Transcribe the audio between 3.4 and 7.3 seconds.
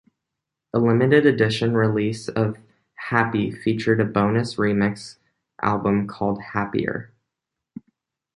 featured a bonus remix album called "Happier".